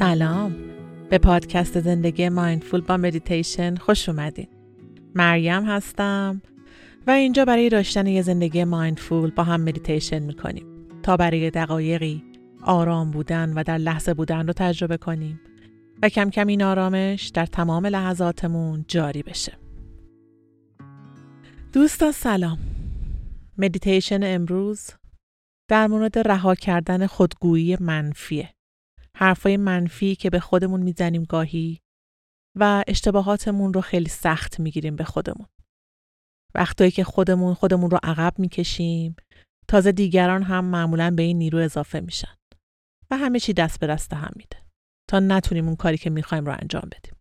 سلام. 0.00 0.54
به 1.10 1.18
پادکست 1.18 1.80
زندگی 1.80 2.28
mindful 2.28 2.80
با 2.80 2.96
مدیتیشن 2.96 3.74
خوش 3.74 4.08
اومدین. 4.08 4.48
مریم 5.14 5.64
هستم 5.64 6.42
و 7.06 7.10
اینجا 7.10 7.44
برای 7.44 7.68
داشتن 7.68 8.06
یه 8.06 8.22
زندگی 8.22 8.64
mindful 8.64 9.30
با 9.30 9.42
هم 9.42 9.60
مدیتیشن 9.60 10.18
می‌کنیم 10.18 10.66
تا 11.02 11.16
برای 11.16 11.50
دقایقی 11.50 12.24
آرام 12.62 13.10
بودن 13.10 13.52
و 13.52 13.62
در 13.62 13.78
لحظه 13.78 14.14
بودن 14.14 14.46
رو 14.46 14.52
تجربه 14.52 14.96
کنیم 14.96 15.40
و 16.02 16.08
کم 16.08 16.30
کم 16.30 16.46
این 16.46 16.62
آرامش 16.62 17.28
در 17.28 17.46
تمام 17.46 17.86
لحظاتمون 17.86 18.84
جاری 18.88 19.22
بشه. 19.22 19.52
دوستان 21.72 22.12
سلام. 22.12 22.58
مدیتیشن 23.58 24.20
امروز 24.22 24.90
در 25.68 25.86
مورد 25.86 26.18
رها 26.18 26.54
کردن 26.54 27.06
خودگویی 27.06 27.76
منفیه. 27.80 28.50
حرفای 29.20 29.56
منفی 29.56 30.16
که 30.16 30.30
به 30.30 30.40
خودمون 30.40 30.82
می‌زنیم 30.82 31.24
گاهی 31.24 31.80
و 32.58 32.84
اشتباهاتمون 32.88 33.72
رو 33.72 33.80
خیلی 33.80 34.08
سخت 34.08 34.60
می‌گیریم 34.60 34.96
به 34.96 35.04
خودمون. 35.04 35.46
وقتایی 36.54 36.90
که 36.90 37.04
خودمون 37.04 37.54
خودمون 37.54 37.90
رو 37.90 37.98
عقب 38.02 38.38
می‌کشیم 38.38 39.16
تازه 39.68 39.92
دیگران 39.92 40.42
هم 40.42 40.64
معمولا 40.64 41.10
به 41.10 41.22
این 41.22 41.38
نیرو 41.38 41.58
اضافه 41.58 42.00
میشن 42.00 42.34
و 43.10 43.16
همه 43.16 43.40
چی 43.40 43.52
دست 43.52 43.80
به 43.80 43.86
دست 43.86 44.12
هم 44.12 44.32
میده 44.36 44.56
تا 45.10 45.20
نتونیم 45.20 45.66
اون 45.66 45.76
کاری 45.76 45.98
که 45.98 46.10
می‌خوایم 46.10 46.46
رو 46.46 46.52
انجام 46.52 46.90
بدیم. 46.92 47.14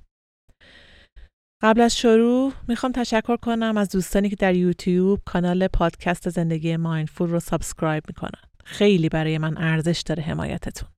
قبل 1.64 1.82
از 1.82 1.98
شروع 1.98 2.54
می‌خوام 2.68 2.92
تشکر 2.92 3.38
کنم 3.38 3.78
از 3.78 3.90
دوستانی 3.90 4.30
که 4.30 4.36
در 4.36 4.56
یوتیوب 4.56 5.20
کانال 5.26 5.68
پادکست 5.68 6.30
زندگی 6.30 6.78
mindful 6.78 7.30
رو 7.30 7.40
subscribe 7.40 8.04
می‌کنن. 8.08 8.42
خیلی 8.66 9.10
برای 9.10 9.38
من 9.38 9.58
ارزش 9.58 10.04
داره 10.06 10.24
حمایتتون. 10.24 10.90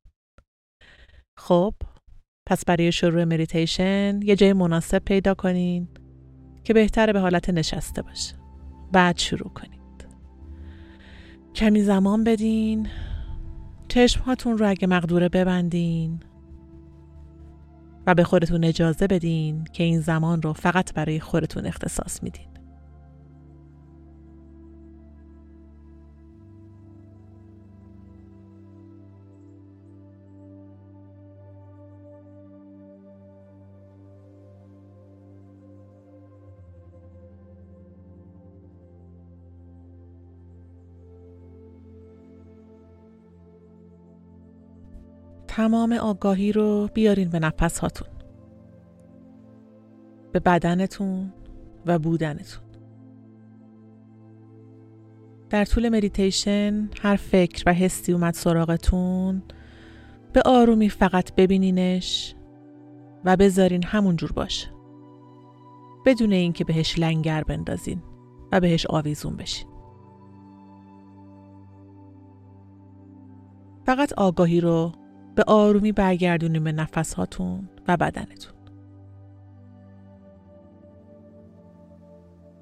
خب 1.43 1.73
پس 2.47 2.65
برای 2.65 2.91
شروع 2.91 3.23
مدیتیشن 3.23 4.19
یه 4.23 4.35
جای 4.35 4.53
مناسب 4.53 4.99
پیدا 4.99 5.33
کنین 5.33 5.87
که 6.63 6.73
بهتره 6.73 7.13
به 7.13 7.19
حالت 7.19 7.49
نشسته 7.49 8.01
باشه. 8.01 8.35
بعد 8.91 9.17
شروع 9.17 9.49
کنید. 9.49 10.07
کمی 11.55 11.81
زمان 11.81 12.23
بدین. 12.23 12.87
چشم 13.87 14.21
هاتون 14.21 14.57
رو 14.57 14.69
اگه 14.69 14.87
مقدوره 14.87 15.29
ببندین 15.29 16.19
و 18.07 18.15
به 18.15 18.23
خودتون 18.23 18.63
اجازه 18.63 19.07
بدین 19.07 19.63
که 19.63 19.83
این 19.83 19.99
زمان 19.99 20.41
رو 20.41 20.53
فقط 20.53 20.93
برای 20.93 21.19
خودتون 21.19 21.65
اختصاص 21.65 22.23
میدین. 22.23 22.50
تمام 45.51 45.93
آگاهی 45.93 46.51
رو 46.51 46.89
بیارین 46.93 47.29
به 47.29 47.39
نفس 47.39 47.79
هاتون 47.79 48.07
به 50.31 50.39
بدنتون 50.39 51.33
و 51.85 51.99
بودنتون. 51.99 52.63
در 55.49 55.65
طول 55.65 55.89
مدیتیشن 55.89 56.89
هر 57.01 57.15
فکر 57.15 57.63
و 57.65 57.73
حسی 57.73 58.13
اومد 58.13 58.33
سراغتون 58.33 59.43
به 60.33 60.41
آرومی 60.45 60.89
فقط 60.89 61.35
ببینینش 61.35 62.35
و 63.25 63.35
بذارین 63.37 63.83
همون 63.83 64.15
جور 64.15 64.31
باشه. 64.31 64.67
بدون 66.05 66.31
اینکه 66.31 66.63
بهش 66.63 66.99
لنگر 66.99 67.43
بندازین 67.43 68.03
و 68.51 68.59
بهش 68.59 68.85
آویزون 68.85 69.35
بشین. 69.35 69.67
فقط 73.85 74.13
آگاهی 74.13 74.61
رو 74.61 74.91
به 75.41 75.45
آرومی 75.51 75.91
برگردونیم 75.91 76.63
به 76.63 76.71
نفسهاتون 76.71 77.69
و 77.87 77.97
بدنتون. 77.97 78.53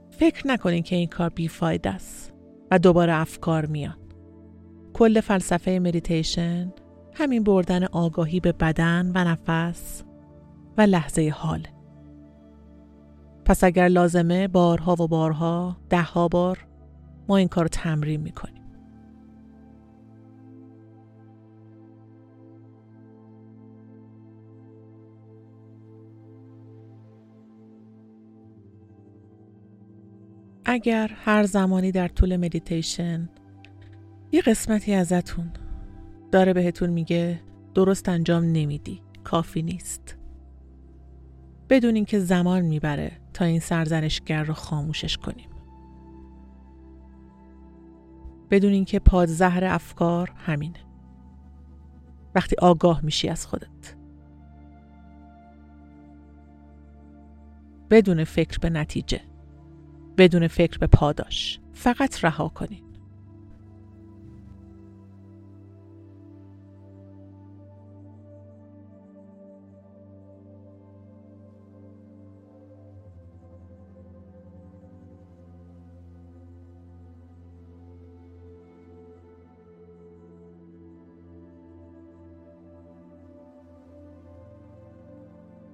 فکر 0.09 0.47
نکنین 0.47 0.83
که 0.83 0.95
این 0.95 1.07
کار 1.07 1.29
بیفاید 1.29 1.87
است 1.87 2.33
و 2.71 2.79
دوباره 2.79 3.13
افکار 3.13 3.65
میان. 3.65 3.97
کل 4.93 5.21
فلسفه 5.21 5.79
مدیتیشن 5.79 6.73
همین 7.13 7.43
بردن 7.43 7.83
آگاهی 7.83 8.39
به 8.39 8.51
بدن 8.51 9.11
و 9.15 9.23
نفس 9.23 10.03
و 10.77 10.81
لحظه 10.81 11.33
حال. 11.35 11.67
پس 13.45 13.63
اگر 13.63 13.87
لازمه 13.87 14.47
بارها 14.47 14.93
و 14.93 15.07
بارها 15.07 15.77
دهها 15.89 16.27
بار 16.27 16.67
ما 17.27 17.37
این 17.37 17.47
کار 17.47 17.63
رو 17.63 17.69
تمرین 17.69 18.21
می‌کنیم. 18.21 18.58
اگر 30.71 31.11
هر 31.15 31.43
زمانی 31.43 31.91
در 31.91 32.07
طول 32.07 32.37
مدیتیشن 32.37 33.29
یه 34.31 34.41
قسمتی 34.41 34.93
ازتون 34.93 35.51
داره 36.31 36.53
بهتون 36.53 36.89
میگه 36.89 37.41
درست 37.73 38.09
انجام 38.09 38.43
نمیدی 38.43 39.01
کافی 39.23 39.61
نیست. 39.61 40.17
بدون 41.69 41.95
اینکه 41.95 42.19
زمان 42.19 42.61
می‌بره 42.61 43.11
تا 43.33 43.45
این 43.45 43.59
سرزنشگر 43.59 44.43
رو 44.43 44.53
خاموشش 44.53 45.17
کنیم. 45.17 45.49
بدون 48.51 48.71
اینکه 48.71 48.99
پادزهر 48.99 49.65
افکار 49.65 50.33
همینه. 50.35 50.79
وقتی 52.35 52.55
آگاه 52.61 53.05
میشی 53.05 53.29
از 53.29 53.45
خودت. 53.45 53.95
بدون 57.89 58.23
فکر 58.23 58.59
به 58.59 58.69
نتیجه. 58.69 59.28
بدون 60.19 60.47
فکر 60.47 60.77
به 60.77 60.87
پاداش 60.87 61.59
فقط 61.73 62.23
رها 62.23 62.49
کنین 62.49 62.83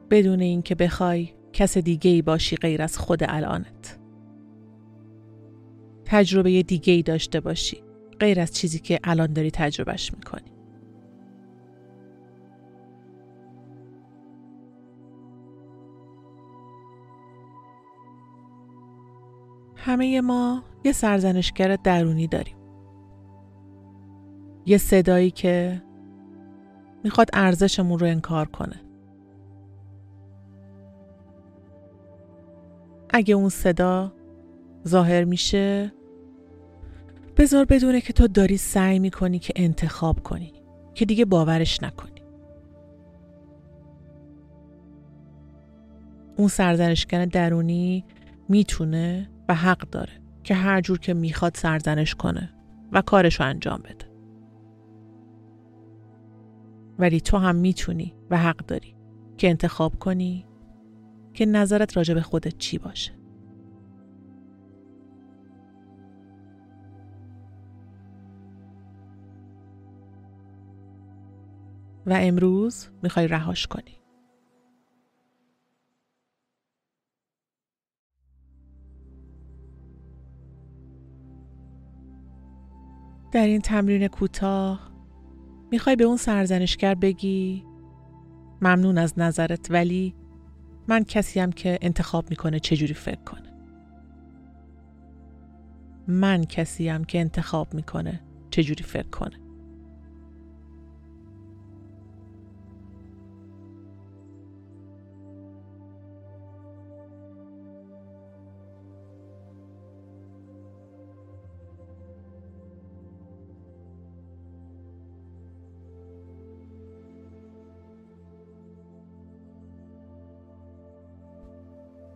بدون 0.10 0.42
اینکه 0.42 0.76
بخوای 0.76 1.30
کس 1.54 1.78
دیگه 1.78 2.12
ای 2.12 2.22
باشی 2.22 2.56
غیر 2.56 2.82
از 2.82 2.98
خود 2.98 3.20
الانت. 3.24 4.05
تجربه 6.16 6.64
دیگه 6.64 6.94
ای 6.94 7.04
داشته 7.04 7.40
باشی. 7.40 7.84
غیر 8.20 8.40
از 8.40 8.52
چیزی 8.52 8.80
که 8.80 9.00
الان 9.04 9.34
داری 9.34 9.52
تجربهش 9.52 10.12
می‌کنی. 10.14 10.52
همه 19.76 20.22
ما 20.22 20.64
یه 20.84 20.92
سرزنشگر 20.92 21.76
درونی 21.76 22.28
داریم. 22.28 22.58
یه 24.66 24.78
صدایی 24.78 25.32
که 25.32 25.82
می‌خواد 27.04 27.30
ارزشمون 27.34 28.00
رو 28.00 28.08
انکار 28.08 28.48
کنه. 28.48 28.82
اگه 33.10 33.36
اون 33.36 33.50
صدا 33.50 34.14
ظاهر 34.88 35.24
میشه 35.24 35.92
بذار 37.38 37.66
بدونه 37.66 38.02
که 38.02 38.14
تو 38.14 38.28
داری 38.28 38.58
سعی 38.58 39.00
می‌کنی 39.00 39.40
که 39.40 39.54
انتخاب 39.56 40.20
کنی 40.24 40.54
که 40.94 41.06
دیگه 41.06 41.26
باورش 41.26 41.84
نکنی. 41.84 42.22
اون 46.38 46.48
سرزنشگر 46.48 47.26
درونی 47.26 48.06
می‌تونه 48.50 49.30
و 49.50 49.56
حق 49.56 49.90
داره 49.90 50.14
که 50.44 50.56
هر 50.56 50.82
جور 50.82 51.00
که 51.00 51.14
می‌خواد 51.14 51.56
سرزنش 51.56 52.16
کنه 52.16 52.54
و 52.92 53.02
کارشو 53.02 53.44
انجام 53.44 53.80
بده. 53.80 54.06
ولی 57.00 57.22
تو 57.22 57.38
هم 57.38 57.56
می‌تونی 57.56 58.16
و 58.30 58.38
حق 58.38 58.58
داری 58.58 58.96
که 59.38 59.50
انتخاب 59.50 60.00
کنی 60.00 60.46
که 61.34 61.46
نظرت 61.46 61.98
راجع 61.98 62.14
به 62.14 62.22
خودت 62.22 62.58
چی 62.58 62.78
باشه. 62.78 63.12
و 72.06 72.14
امروز 72.22 72.88
می‌خوای 73.04 73.28
رهاش 73.28 73.68
کنی. 73.68 74.02
در 83.32 83.46
این 83.46 83.62
تمرین 83.62 84.08
کوتاه 84.08 84.92
می‌خوای 85.72 85.96
به 85.96 86.04
اون 86.04 86.18
سرزنشگر 86.18 86.96
بگی 86.96 87.66
ممنون 88.62 88.98
از 88.98 89.20
نظرت 89.20 89.72
ولی 89.72 90.16
من 90.88 91.04
کسیم 91.04 91.52
که 91.52 91.80
انتخاب 91.82 92.30
می‌کنه 92.30 92.60
چجوری 92.60 92.94
فکر 92.94 93.24
کنه 93.24 93.54
من 96.08 96.44
کسیم 96.44 97.04
که 97.04 97.20
انتخاب 97.20 97.74
می‌کنه 97.74 98.22
چجوری 98.52 98.84
فکر 98.84 99.10
کنه 99.10 99.45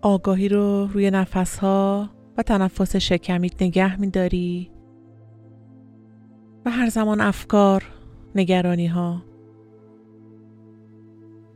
آگاهی 0.01 0.49
رو 0.49 0.87
روی 0.87 1.11
نفسها 1.11 2.09
و 2.37 2.43
تنفس 2.43 2.95
شکمیت 2.95 3.61
نگه 3.61 3.99
میداری. 3.99 4.71
و 6.65 6.71
هر 6.71 6.89
زمان 6.89 7.21
افکار، 7.21 7.83
نگرانی 8.35 8.87
ها، 8.87 9.21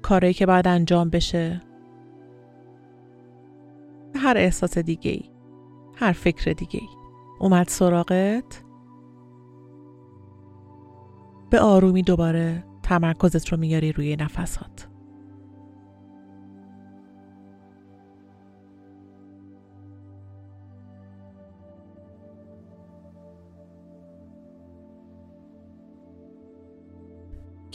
کاری 0.01 0.33
که 0.33 0.45
باید 0.45 0.67
انجام 0.67 1.09
بشه. 1.09 1.61
و 4.15 4.19
هر 4.19 4.37
احساس 4.37 4.77
دیگه 4.77 5.11
ای، 5.11 5.23
هر 5.95 6.11
فکر 6.11 6.51
دیگه 6.51 6.79
ای 6.81 6.87
اومد 7.39 7.67
سراغت. 7.67 8.63
به 11.49 11.59
آرومی 11.59 12.01
دوباره 12.03 12.63
تمرکزت 12.83 13.49
رو 13.49 13.57
میاری 13.57 13.91
روی 13.91 14.15
نفسات. 14.15 14.92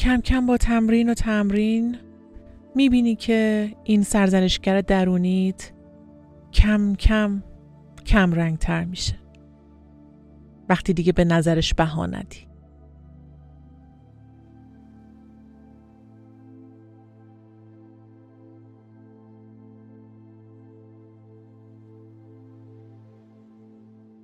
کم 0.09 0.21
کم 0.21 0.47
با 0.47 0.57
تمرین 0.57 1.11
و 1.11 1.15
تمرین 1.15 1.97
می‌بینی 2.75 3.15
که 3.15 3.73
این 3.85 4.03
سرزنشگر 4.03 4.81
درونیت 4.81 5.73
کم 6.53 6.95
کم 6.95 7.43
کم 8.07 8.33
رنگ 8.33 8.59
تر 8.59 8.85
میشه. 8.85 9.15
وقتی 10.69 10.93
دیگه 10.93 11.13
به 11.13 11.25
نظرش 11.25 11.75
بها 11.75 12.07
ندی. 12.07 12.49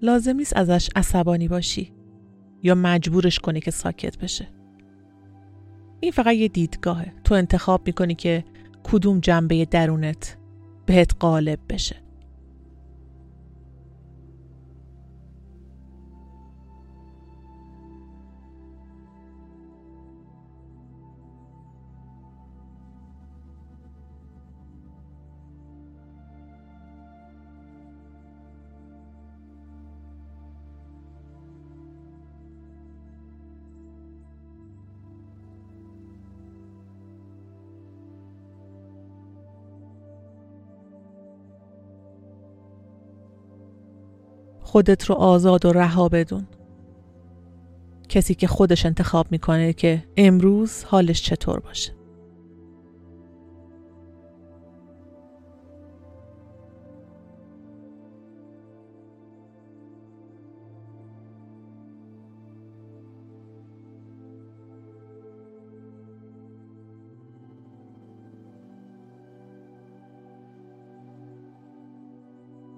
لازم 0.02 0.36
نیست 0.36 0.56
ازش 0.56 0.90
عصبانی 0.96 1.48
باشی 1.48 1.92
یا 2.62 2.74
مجبورش 2.74 3.38
کنی 3.38 3.60
که 3.60 3.70
ساکت 3.70 4.18
بشه. 4.18 4.53
این 6.04 6.12
فقط 6.12 6.34
یه 6.34 6.48
دیدگاهه. 6.48 7.12
تو 7.24 7.34
انتخاب 7.34 7.82
می‌کنی 7.86 8.14
که 8.14 8.44
کدوم 8.84 9.20
جنبه 9.20 9.64
درونت 9.64 10.36
بهت 10.86 11.10
غالب 11.20 11.58
بشه. 11.68 11.96
خودت 44.74 45.04
رو 45.04 45.14
آزاد 45.14 45.64
و 45.66 45.72
رها 45.72 46.08
بدون. 46.08 46.46
کسی 48.08 48.34
که 48.34 48.46
خودش 48.46 48.86
انتخاب 48.86 49.26
می‌کنه 49.30 49.72
که 49.72 50.04
امروز 50.16 50.84
حالش 50.84 51.22
چطور 51.22 51.60
باشه. 51.60 51.92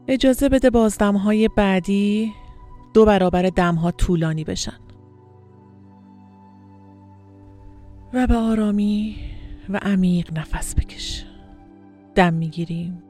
اجازه 0.08 0.48
بده 0.48 0.70
بازدمهای 0.70 1.48
بعدی 1.48 2.32
دو 2.94 3.04
برابر 3.04 3.42
دمها 3.42 3.90
طولانی 3.90 4.44
بشن. 4.44 4.78
و 8.12 8.26
به 8.26 8.36
آرامی 8.36 9.16
و 9.68 9.76
عمیق 9.82 10.38
نفس 10.38 10.74
بکش. 10.74 11.24
دم 12.14 12.34
می‌گیریم. 12.34 13.02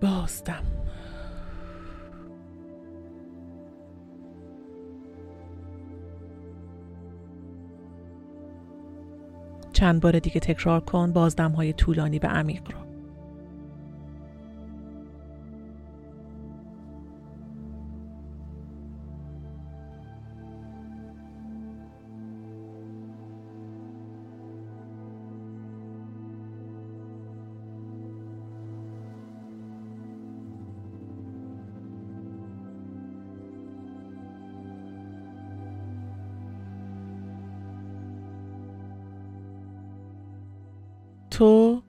بازدم. 0.00 0.62
چند 9.72 10.00
بار 10.00 10.18
دیگه 10.18 10.40
تکرار 10.40 10.80
کن 10.80 11.12
بازدم 11.12 11.52
های 11.52 11.72
طولانی 11.72 12.18
و 12.18 12.26
عمیق 12.26 12.72
رو. 12.72 12.79
تو 41.40 41.82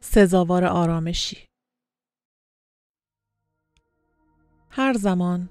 سزاوار 0.00 0.64
آرامشی. 0.64 1.36
هر 4.70 4.92
زمان 4.92 5.48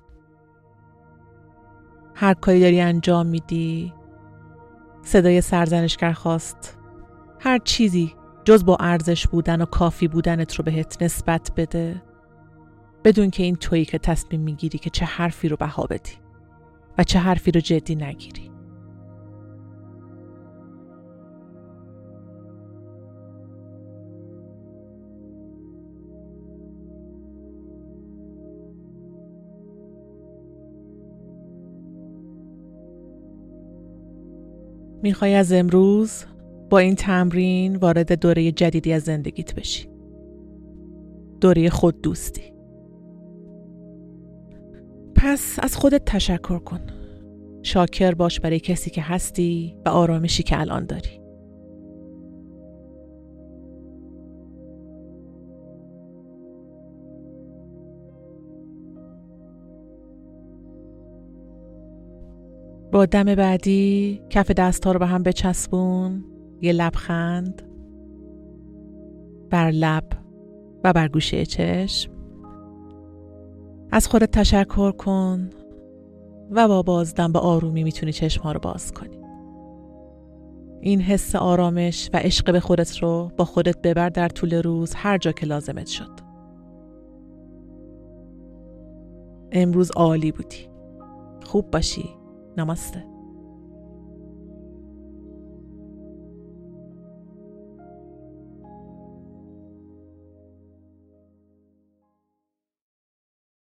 هر 2.15 2.33
کاری 2.33 2.59
داری 2.59 2.81
انجام 2.81 3.25
میدی 3.25 3.93
صدای 5.01 5.41
سرزنشگر 5.41 6.13
خواست. 6.13 6.77
هر 7.39 7.57
چیزی 7.57 8.15
جز 8.45 8.65
با 8.65 8.77
ارزش 8.79 9.27
بودن 9.27 9.61
و 9.61 9.65
کافی 9.65 10.07
بودنت 10.07 10.55
رو 10.55 10.63
بهت 10.63 11.01
نسبت 11.01 11.51
بده. 11.57 12.03
بدون 13.03 13.29
که 13.29 13.43
این 13.43 13.55
تویی 13.55 13.85
که 13.85 13.97
تصمیم 13.97 14.41
می‌گیری 14.41 14.77
که 14.77 14.89
چه 14.89 15.05
حرفی 15.05 15.49
رو 15.49 15.57
بها 15.57 15.83
بدی 15.83 16.13
و 16.97 17.03
چه 17.03 17.19
حرفی 17.19 17.51
رو 17.51 17.61
جدی 17.61 17.95
نگیری. 17.95 18.54
می‌خوای 35.05 35.33
از 35.33 35.53
امروز 35.53 36.25
با 36.69 36.79
این 36.79 36.95
تمرین 36.95 37.75
وارد 37.75 38.19
دوره 38.19 38.51
جدیدی 38.51 38.93
از 38.93 39.03
زندگیت 39.03 39.55
بشی. 39.55 39.89
دوره 41.41 41.69
خود 41.69 42.01
دوستی. 42.01 42.53
پس 45.15 45.59
از 45.63 45.77
خودت 45.77 46.05
تشکر 46.05 46.59
کن. 46.59 46.79
شاکر 47.63 48.11
باش 48.11 48.39
برای 48.39 48.59
کسی 48.59 48.89
که 48.89 49.01
هستی 49.01 49.77
و 49.85 49.89
آرامشی 49.89 50.43
که 50.43 50.59
الان 50.59 50.85
داری. 50.85 51.24
با 62.95 63.05
دم 63.05 63.35
بعدی 63.35 64.21
کف 64.29 64.51
دست 64.51 64.85
ها 64.85 64.91
رو 64.91 64.99
به 64.99 65.05
هم 65.05 65.23
بچسبون. 65.23 66.23
یه 66.61 66.73
لبخند 66.73 67.61
بر 69.49 69.71
لب 69.71 70.03
و 70.83 70.93
بر 70.93 71.07
گوشه 71.07 71.45
چشم. 71.45 72.11
از 73.91 74.07
خودت 74.07 74.31
تشکر 74.31 74.91
کن 74.91 75.49
و 76.51 76.67
با 76.67 76.81
بازدم 76.81 77.31
به 77.31 77.39
آرومی 77.39 77.83
می‌تونی 77.83 78.11
چشم 78.11 78.49
رو 78.49 78.59
باز 78.59 78.91
کنی. 78.91 79.19
این 80.81 81.01
حس 81.01 81.35
آرامش 81.35 82.09
و 82.13 82.17
عشق 82.17 82.51
به 82.51 82.59
خودت 82.59 82.97
رو 82.97 83.31
با 83.37 83.45
خودت 83.45 83.81
ببر 83.81 84.09
در 84.09 84.29
طول 84.29 84.53
روز 84.61 84.93
هر 84.93 85.17
جا 85.17 85.31
که 85.31 85.45
لازمت 85.45 85.87
شد. 85.87 86.11
امروز 89.51 89.91
عالی 89.91 90.31
بودی. 90.31 90.69
خوب 91.45 91.71
باشی. 91.71 92.09
Namaste. 92.55 93.14